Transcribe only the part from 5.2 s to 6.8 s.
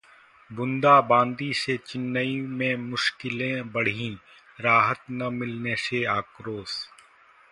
मिलने से आक्रोश